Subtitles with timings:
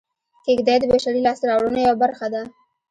[0.45, 2.41] کېږدۍ د بشري لاسته راوړنو یوه برخه ده